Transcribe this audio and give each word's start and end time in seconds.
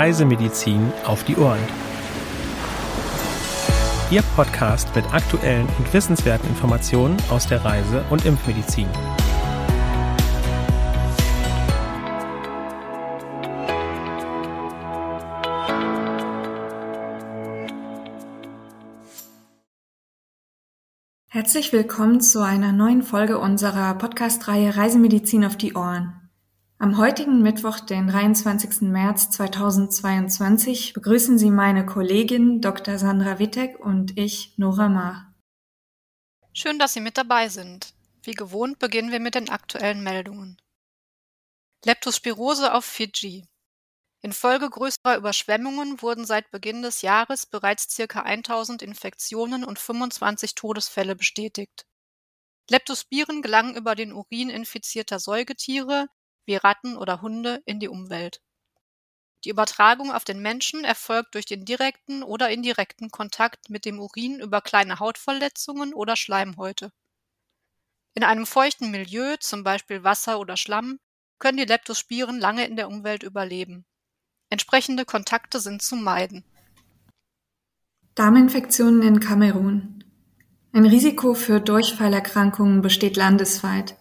Reisemedizin 0.00 0.94
auf 1.04 1.24
die 1.24 1.36
Ohren. 1.36 1.60
Ihr 4.10 4.22
Podcast 4.34 4.96
mit 4.96 5.04
aktuellen 5.12 5.68
und 5.76 5.92
wissenswerten 5.92 6.48
Informationen 6.48 7.18
aus 7.28 7.46
der 7.46 7.62
Reise- 7.62 8.02
und 8.08 8.24
Impfmedizin. 8.24 8.88
Herzlich 21.28 21.74
willkommen 21.74 22.22
zu 22.22 22.40
einer 22.40 22.72
neuen 22.72 23.02
Folge 23.02 23.38
unserer 23.38 23.92
Podcast-Reihe 23.96 24.78
Reisemedizin 24.78 25.44
auf 25.44 25.58
die 25.58 25.74
Ohren. 25.74 26.29
Am 26.82 26.96
heutigen 26.96 27.42
Mittwoch, 27.42 27.80
den 27.80 28.08
23. 28.08 28.88
März 28.88 29.30
2022, 29.32 30.94
begrüßen 30.94 31.36
Sie 31.36 31.50
meine 31.50 31.84
Kollegin 31.84 32.62
Dr. 32.62 32.96
Sandra 32.96 33.38
Wittek 33.38 33.78
und 33.78 34.16
ich, 34.16 34.56
Nora 34.56 34.88
Ma. 34.88 35.34
Schön, 36.54 36.78
dass 36.78 36.94
Sie 36.94 37.00
mit 37.00 37.18
dabei 37.18 37.50
sind. 37.50 37.92
Wie 38.22 38.32
gewohnt 38.32 38.78
beginnen 38.78 39.12
wir 39.12 39.20
mit 39.20 39.34
den 39.34 39.50
aktuellen 39.50 40.02
Meldungen. 40.02 40.56
Leptospirose 41.84 42.72
auf 42.72 42.86
Fiji. 42.86 43.44
Infolge 44.22 44.70
größerer 44.70 45.18
Überschwemmungen 45.18 46.00
wurden 46.00 46.24
seit 46.24 46.50
Beginn 46.50 46.80
des 46.80 47.02
Jahres 47.02 47.44
bereits 47.44 47.94
ca. 47.94 48.22
1000 48.22 48.80
Infektionen 48.80 49.64
und 49.64 49.78
25 49.78 50.54
Todesfälle 50.54 51.14
bestätigt. 51.14 51.84
Leptospiren 52.70 53.42
gelangen 53.42 53.76
über 53.76 53.94
den 53.94 54.14
Urin 54.14 54.48
infizierter 54.48 55.18
Säugetiere 55.18 56.08
wie 56.50 56.56
Ratten 56.56 56.96
oder 56.96 57.22
Hunde 57.22 57.62
in 57.64 57.78
die 57.78 57.88
Umwelt. 57.88 58.42
Die 59.44 59.50
Übertragung 59.50 60.10
auf 60.10 60.24
den 60.24 60.42
Menschen 60.42 60.82
erfolgt 60.82 61.36
durch 61.36 61.46
den 61.46 61.64
direkten 61.64 62.24
oder 62.24 62.50
indirekten 62.50 63.12
Kontakt 63.12 63.70
mit 63.70 63.84
dem 63.84 64.00
Urin 64.00 64.40
über 64.40 64.60
kleine 64.60 64.98
Hautverletzungen 64.98 65.94
oder 65.94 66.16
Schleimhäute. 66.16 66.92
In 68.14 68.24
einem 68.24 68.46
feuchten 68.46 68.90
Milieu, 68.90 69.36
zum 69.36 69.62
Beispiel 69.62 70.02
Wasser 70.02 70.40
oder 70.40 70.56
Schlamm, 70.56 70.98
können 71.38 71.56
die 71.56 71.64
Leptospiren 71.64 72.40
lange 72.40 72.66
in 72.66 72.74
der 72.74 72.88
Umwelt 72.88 73.22
überleben. 73.22 73.86
Entsprechende 74.50 75.04
Kontakte 75.04 75.60
sind 75.60 75.82
zu 75.82 75.94
meiden. 75.94 76.44
Darminfektionen 78.16 79.02
in 79.02 79.20
Kamerun. 79.20 80.02
Ein 80.72 80.84
Risiko 80.84 81.34
für 81.34 81.60
Durchfallerkrankungen 81.60 82.82
besteht 82.82 83.16
landesweit. 83.16 83.99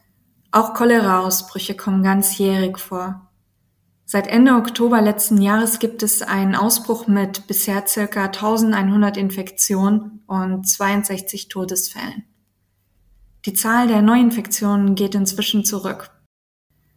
Auch 0.52 0.73
Cholera-Ausbrüche 0.73 1.75
kommen 1.75 2.02
ganzjährig 2.02 2.80
vor. 2.80 3.30
Seit 4.05 4.25
Ende 4.25 4.55
Oktober 4.55 5.00
letzten 5.00 5.39
Jahres 5.39 5.78
gibt 5.78 6.02
es 6.02 6.23
einen 6.23 6.55
Ausbruch 6.55 7.05
mit 7.05 7.45
bisher 7.45 7.86
circa 7.86 8.25
1100 8.25 9.17
Infektionen 9.17 10.23
und 10.25 10.67
62 10.67 11.50
Todesfällen. 11.50 12.23
Die 13.45 13.53
Zahl 13.53 13.88
der 13.88 14.02
Neuinfektionen 14.02 14.95
geht 14.95 15.14
inzwischen 15.14 15.64
zurück. 15.64 16.09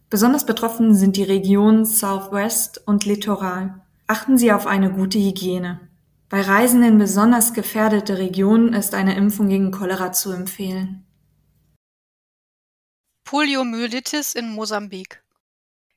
Besonders 0.08 0.46
betroffen 0.46 0.94
sind 0.94 1.18
die 1.18 1.22
Regionen 1.22 1.84
Southwest 1.84 2.82
und 2.86 3.04
Littoral. 3.04 3.82
Achten 4.06 4.38
Sie 4.38 4.50
auf 4.50 4.66
eine 4.66 4.90
gute 4.90 5.18
Hygiene. 5.18 5.80
Bei 6.30 6.40
Reisen 6.40 6.82
in 6.82 6.96
besonders 6.96 7.52
gefährdete 7.52 8.16
Regionen 8.16 8.72
ist 8.72 8.94
eine 8.94 9.14
Impfung 9.14 9.48
gegen 9.48 9.70
Cholera 9.70 10.12
zu 10.12 10.32
empfehlen. 10.32 11.04
Poliomyelitis 13.32 14.34
in 14.34 14.50
Mosambik 14.50 15.24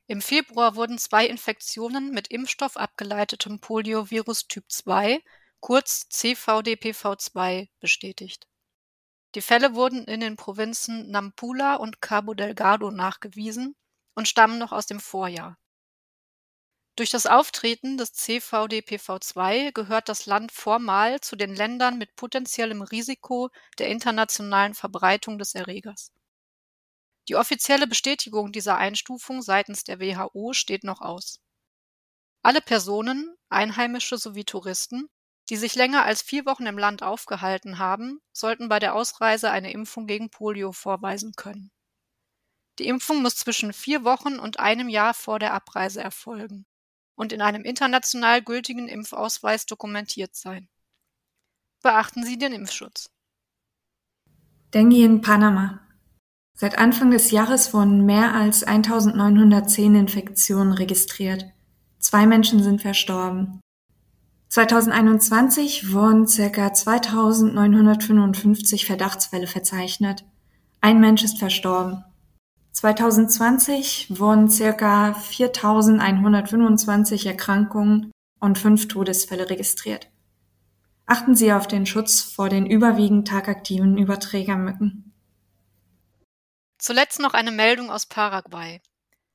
Im 0.06 0.22
Februar 0.22 0.74
wurden 0.74 0.96
zwei 0.96 1.26
Infektionen 1.26 2.10
mit 2.10 2.28
Impfstoff 2.28 2.78
abgeleitetem 2.78 3.60
Poliovirus 3.60 4.48
Typ 4.48 4.64
2, 4.70 5.22
kurz 5.60 6.08
CVDPV2, 6.10 7.68
bestätigt. 7.78 8.46
Die 9.34 9.42
Fälle 9.42 9.74
wurden 9.74 10.06
in 10.06 10.20
den 10.20 10.36
Provinzen 10.36 11.10
Nampula 11.10 11.74
und 11.74 12.00
Cabo 12.00 12.32
Delgado 12.32 12.90
nachgewiesen 12.90 13.76
und 14.14 14.28
stammen 14.28 14.58
noch 14.58 14.72
aus 14.72 14.86
dem 14.86 14.98
Vorjahr. 14.98 15.58
Durch 16.96 17.10
das 17.10 17.26
Auftreten 17.26 17.98
des 17.98 18.14
CVDPV2 18.14 19.72
gehört 19.72 20.08
das 20.08 20.24
Land 20.24 20.52
formal 20.52 21.20
zu 21.20 21.36
den 21.36 21.54
Ländern 21.54 21.98
mit 21.98 22.16
potenziellem 22.16 22.80
Risiko 22.80 23.50
der 23.78 23.88
internationalen 23.88 24.72
Verbreitung 24.72 25.36
des 25.36 25.54
Erregers. 25.54 26.12
Die 27.28 27.36
offizielle 27.36 27.86
Bestätigung 27.86 28.52
dieser 28.52 28.76
Einstufung 28.76 29.42
seitens 29.42 29.84
der 29.84 30.00
WHO 30.00 30.52
steht 30.52 30.84
noch 30.84 31.00
aus. 31.00 31.40
Alle 32.42 32.60
Personen, 32.60 33.36
Einheimische 33.48 34.18
sowie 34.18 34.44
Touristen, 34.44 35.08
die 35.48 35.56
sich 35.56 35.74
länger 35.74 36.04
als 36.04 36.22
vier 36.22 36.46
Wochen 36.46 36.66
im 36.66 36.78
Land 36.78 37.02
aufgehalten 37.02 37.78
haben, 37.78 38.20
sollten 38.32 38.68
bei 38.68 38.78
der 38.78 38.94
Ausreise 38.94 39.50
eine 39.50 39.72
Impfung 39.72 40.06
gegen 40.06 40.30
Polio 40.30 40.72
vorweisen 40.72 41.32
können. 41.36 41.70
Die 42.78 42.86
Impfung 42.86 43.22
muss 43.22 43.36
zwischen 43.36 43.72
vier 43.72 44.04
Wochen 44.04 44.38
und 44.38 44.60
einem 44.60 44.88
Jahr 44.88 45.14
vor 45.14 45.38
der 45.38 45.54
Abreise 45.54 46.02
erfolgen 46.02 46.66
und 47.14 47.32
in 47.32 47.40
einem 47.40 47.64
international 47.64 48.42
gültigen 48.42 48.88
Impfausweis 48.88 49.66
dokumentiert 49.66 50.34
sein. 50.36 50.68
Beachten 51.82 52.24
Sie 52.24 52.38
den 52.38 52.52
Impfschutz. 52.52 53.10
Dengue 54.74 55.04
in 55.04 55.20
Panama. 55.20 55.85
Seit 56.58 56.78
Anfang 56.78 57.10
des 57.10 57.30
Jahres 57.30 57.74
wurden 57.74 58.06
mehr 58.06 58.34
als 58.34 58.64
1910 58.64 59.94
Infektionen 59.94 60.72
registriert. 60.72 61.44
Zwei 61.98 62.26
Menschen 62.26 62.62
sind 62.62 62.80
verstorben. 62.80 63.60
2021 64.48 65.92
wurden 65.92 66.24
ca. 66.24 66.72
2955 66.72 68.86
Verdachtsfälle 68.86 69.46
verzeichnet. 69.46 70.24
Ein 70.80 70.98
Mensch 70.98 71.24
ist 71.24 71.38
verstorben. 71.38 72.02
2020 72.72 74.18
wurden 74.18 74.48
ca. 74.48 75.12
4125 75.12 77.26
Erkrankungen 77.26 78.10
und 78.40 78.56
fünf 78.56 78.88
Todesfälle 78.88 79.50
registriert. 79.50 80.10
Achten 81.04 81.34
Sie 81.34 81.52
auf 81.52 81.68
den 81.68 81.84
Schutz 81.84 82.22
vor 82.22 82.48
den 82.48 82.64
überwiegend 82.64 83.28
tagaktiven 83.28 83.98
Überträgermücken. 83.98 85.12
Zuletzt 86.86 87.18
noch 87.18 87.34
eine 87.34 87.50
Meldung 87.50 87.90
aus 87.90 88.06
Paraguay. 88.06 88.80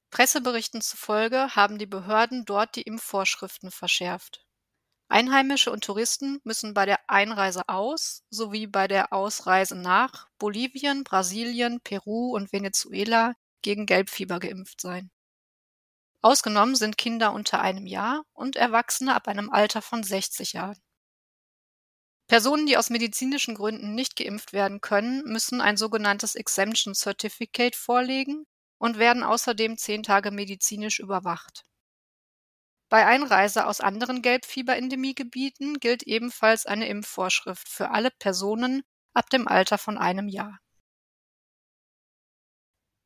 Presseberichten 0.10 0.80
zufolge 0.80 1.54
haben 1.54 1.80
die 1.80 1.86
Behörden 1.86 2.46
dort 2.46 2.78
die 2.78 2.84
Impfvorschriften 2.84 3.72
verschärft. 3.72 4.46
Einheimische 5.10 5.70
und 5.70 5.84
Touristen 5.84 6.40
müssen 6.46 6.74
bei 6.74 6.86
der 6.86 7.10
Einreise 7.10 7.68
aus 7.68 8.24
sowie 8.30 8.68
bei 8.68 8.88
der 8.88 9.12
Ausreise 9.12 9.76
nach 9.76 10.30
Bolivien, 10.40 11.04
Brasilien, 11.04 11.82
Peru 11.82 12.34
und 12.34 12.54
Venezuela 12.54 13.34
gegen 13.62 13.86
Gelbfieber 13.86 14.40
geimpft 14.40 14.80
sein. 14.80 15.12
Ausgenommen 16.22 16.76
sind 16.76 16.98
Kinder 16.98 17.34
unter 17.34 17.60
einem 17.60 17.86
Jahr 17.86 18.24
und 18.32 18.56
Erwachsene 18.56 19.14
ab 19.14 19.28
einem 19.28 19.50
Alter 19.50 19.82
von 19.82 20.04
60 20.04 20.54
Jahren. 20.54 20.82
Personen, 22.32 22.66
die 22.66 22.78
aus 22.78 22.90
medizinischen 22.90 23.56
Gründen 23.56 23.94
nicht 23.94 24.16
geimpft 24.16 24.54
werden 24.54 24.80
können, 24.80 25.22
müssen 25.26 25.60
ein 25.60 25.76
sogenanntes 25.76 26.36
Exemption 26.36 26.94
Certificate 26.96 27.76
vorlegen 27.76 28.46
und 28.78 28.98
werden 28.98 29.22
außerdem 29.22 29.78
zehn 29.78 30.02
Tage 30.02 30.32
medizinisch 30.32 31.00
überwacht. 31.00 31.66
Bei 32.88 33.06
Einreise 33.06 33.68
aus 33.68 33.82
anderen 33.82 34.22
Gelbfieberendemiegebieten 34.22 35.82
gilt 35.82 36.04
ebenfalls 36.04 36.66
eine 36.66 36.88
Impfvorschrift 36.88 37.68
für 37.68 37.92
alle 37.92 38.12
Personen 38.12 38.84
ab 39.14 39.30
dem 39.30 39.46
Alter 39.50 39.78
von 39.78 39.98
einem 39.98 40.30
Jahr. 40.30 40.58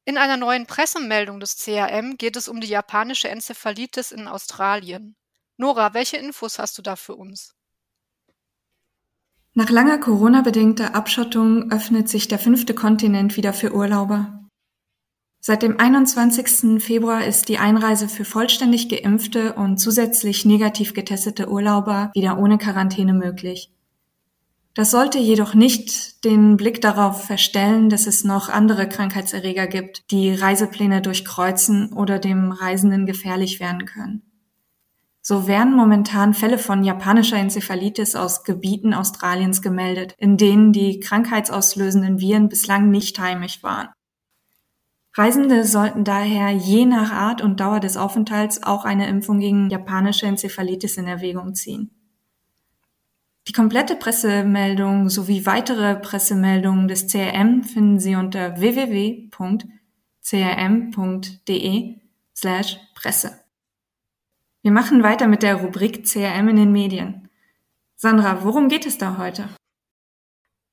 In 0.06 0.20
einer 0.20 0.38
neuen 0.38 0.68
Pressemeldung 0.68 1.40
des 1.40 1.58
CAM 1.58 2.18
geht 2.18 2.36
es 2.36 2.48
um 2.48 2.62
die 2.62 2.68
japanische 2.68 3.30
Enzephalitis 3.30 4.12
in 4.12 4.28
Australien. 4.28 5.16
Nora, 5.58 5.96
welche 5.96 6.18
Infos 6.18 6.60
hast 6.60 6.78
du 6.78 6.84
da 6.84 6.96
für 6.96 7.16
uns? 7.16 7.55
Nach 9.58 9.70
langer 9.70 9.98
Corona-bedingter 10.00 10.96
Abschottung 10.96 11.72
öffnet 11.72 12.10
sich 12.10 12.28
der 12.28 12.40
fünfte 12.40 12.74
Kontinent 12.74 13.38
wieder 13.38 13.54
für 13.54 13.74
Urlauber. 13.74 14.46
Seit 15.40 15.64
dem 15.64 15.80
21. 15.80 16.84
Februar 16.84 17.24
ist 17.24 17.48
die 17.48 17.58
Einreise 17.58 18.10
für 18.10 18.26
vollständig 18.26 18.90
geimpfte 18.90 19.54
und 19.54 19.78
zusätzlich 19.78 20.44
negativ 20.44 20.94
getestete 20.94 21.50
Urlauber 21.50 22.12
wieder 22.14 22.38
ohne 22.38 22.58
Quarantäne 22.58 23.14
möglich. 23.14 23.72
Das 24.74 24.92
sollte 24.92 25.20
jedoch 25.20 25.54
nicht 25.54 26.26
den 26.26 26.58
Blick 26.58 26.82
darauf 26.82 27.24
verstellen, 27.24 27.90
dass 27.90 28.08
es 28.08 28.26
noch 28.26 28.50
andere 28.50 28.90
Krankheitserreger 28.90 29.68
gibt, 29.68 30.12
die 30.12 30.34
Reisepläne 30.34 31.02
durchkreuzen 31.02 31.94
oder 31.94 32.20
dem 32.20 32.52
Reisenden 32.52 33.06
gefährlich 33.06 33.62
werden 33.62 33.86
können. 33.86 34.22
So 35.28 35.48
werden 35.48 35.74
momentan 35.74 36.36
Fälle 36.36 36.60
von 36.60 36.84
japanischer 36.84 37.38
Enzephalitis 37.38 38.16
aus 38.16 38.44
Gebieten 38.44 38.94
Australiens 38.94 39.64
gemeldet, 39.64 40.14
in 40.20 40.38
denen 40.38 40.72
die 40.72 41.00
krankheitsauslösenden 41.00 42.20
Viren 42.20 42.48
bislang 42.48 42.92
nicht 42.92 43.18
heimisch 43.18 43.64
waren. 43.64 43.88
Reisende 45.16 45.66
sollten 45.66 46.04
daher 46.04 46.52
je 46.52 46.86
nach 46.86 47.12
Art 47.12 47.42
und 47.42 47.60
Dauer 47.60 47.80
des 47.80 47.98
Aufenthalts 47.98 48.62
auch 48.62 48.86
eine 48.86 49.08
Impfung 49.08 49.40
gegen 49.40 49.72
japanische 49.72 50.28
Enzephalitis 50.28 50.96
in 50.98 51.08
Erwägung 51.08 51.56
ziehen. 51.56 51.90
Die 53.48 53.54
komplette 53.54 53.96
Pressemeldung 53.96 55.10
sowie 55.10 55.48
weitere 55.48 55.96
Pressemeldungen 55.96 56.88
des 56.88 57.08
CRM 57.08 57.64
finden 57.64 58.00
Sie 58.00 58.16
unter 58.16 58.60
www.crm.de 58.60 59.32
slash 62.36 62.78
Presse. 62.94 63.45
Wir 64.66 64.72
machen 64.72 65.04
weiter 65.04 65.28
mit 65.28 65.44
der 65.44 65.58
Rubrik 65.58 66.08
CRM 66.08 66.48
in 66.48 66.56
den 66.56 66.72
Medien. 66.72 67.30
Sandra, 67.96 68.44
worum 68.44 68.68
geht 68.68 68.88
es 68.88 68.98
da 68.98 69.20
heute? 69.20 69.48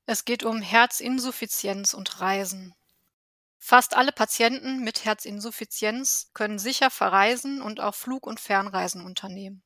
Es 0.07 0.25
geht 0.25 0.43
um 0.43 0.63
Herzinsuffizienz 0.63 1.93
und 1.93 2.19
Reisen. 2.19 2.73
Fast 3.59 3.95
alle 3.95 4.11
Patienten 4.11 4.83
mit 4.83 5.05
Herzinsuffizienz 5.05 6.31
können 6.33 6.57
sicher 6.57 6.89
verreisen 6.89 7.61
und 7.61 7.81
auch 7.81 7.93
Flug- 7.93 8.25
und 8.25 8.39
Fernreisen 8.39 9.05
unternehmen. 9.05 9.61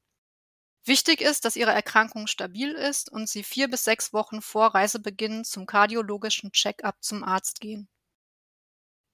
Wichtig 0.84 1.22
ist, 1.22 1.46
dass 1.46 1.56
ihre 1.56 1.72
Erkrankung 1.72 2.28
stabil 2.28 2.74
ist 2.74 3.10
und 3.10 3.30
sie 3.30 3.44
vier 3.44 3.70
bis 3.70 3.86
sechs 3.86 4.12
Wochen 4.12 4.42
vor 4.42 4.76
Reisebeginn 4.76 5.46
zum 5.46 5.66
kardiologischen 5.66 6.52
Check-up 6.52 6.98
zum 7.00 7.24
Arzt 7.24 7.62
gehen. 7.62 7.88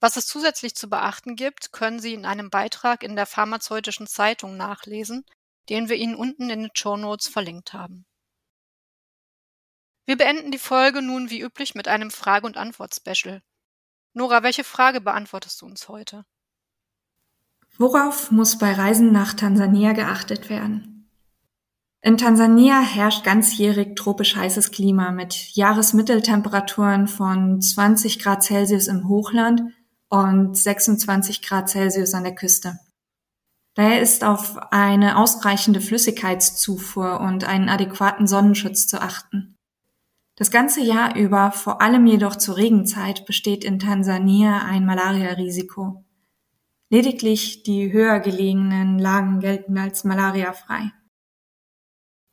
Was 0.03 0.17
es 0.17 0.27
zusätzlich 0.27 0.75
zu 0.75 0.89
beachten 0.89 1.37
gibt, 1.37 1.71
können 1.71 1.97
Sie 1.97 2.13
in 2.13 2.25
einem 2.25 2.49
Beitrag 2.49 3.03
in 3.03 3.15
der 3.15 3.25
Pharmazeutischen 3.25 4.05
Zeitung 4.05 4.57
nachlesen, 4.57 5.23
den 5.69 5.87
wir 5.87 5.95
Ihnen 5.95 6.15
unten 6.15 6.49
in 6.49 6.63
den 6.63 6.71
Show 6.73 6.97
Notes 6.97 7.29
verlinkt 7.29 7.71
haben. 7.71 8.05
Wir 10.05 10.17
beenden 10.17 10.51
die 10.51 10.57
Folge 10.57 11.01
nun 11.01 11.29
wie 11.29 11.39
üblich 11.39 11.73
mit 11.73 11.87
einem 11.87 12.11
Frage- 12.11 12.45
und 12.45 12.57
Antwort-Special. 12.57 13.41
Nora, 14.11 14.43
welche 14.43 14.65
Frage 14.65 14.99
beantwortest 14.99 15.61
du 15.61 15.67
uns 15.67 15.87
heute? 15.87 16.25
Worauf 17.77 18.29
muss 18.29 18.57
bei 18.57 18.73
Reisen 18.73 19.13
nach 19.13 19.33
Tansania 19.33 19.93
geachtet 19.93 20.49
werden? 20.49 21.09
In 22.01 22.17
Tansania 22.17 22.81
herrscht 22.81 23.23
ganzjährig 23.23 23.95
tropisch 23.95 24.35
heißes 24.35 24.71
Klima 24.71 25.11
mit 25.11 25.55
Jahresmitteltemperaturen 25.55 27.07
von 27.07 27.61
20 27.61 28.19
Grad 28.19 28.43
Celsius 28.43 28.87
im 28.87 29.07
Hochland 29.07 29.61
und 30.13 30.55
26 30.55 31.41
Grad 31.41 31.69
Celsius 31.69 32.13
an 32.13 32.23
der 32.23 32.35
Küste. 32.35 32.77
Daher 33.73 33.99
ist 33.99 34.23
auf 34.23 34.71
eine 34.71 35.17
ausreichende 35.17 35.81
Flüssigkeitszufuhr 35.81 37.19
und 37.19 37.45
einen 37.45 37.67
adäquaten 37.67 38.27
Sonnenschutz 38.27 38.85
zu 38.85 39.01
achten. 39.01 39.55
Das 40.37 40.51
ganze 40.51 40.81
Jahr 40.81 41.15
über, 41.15 41.51
vor 41.51 41.81
allem 41.81 42.05
jedoch 42.05 42.35
zur 42.35 42.57
Regenzeit, 42.57 43.25
besteht 43.25 43.63
in 43.63 43.79
Tansania 43.79 44.59
ein 44.59 44.85
Malariarisiko. 44.85 46.05
Lediglich 46.91 47.63
die 47.63 47.91
höher 47.91 48.19
gelegenen 48.19 48.99
Lagen 48.99 49.39
gelten 49.39 49.79
als 49.79 50.03
malariafrei. 50.03 50.91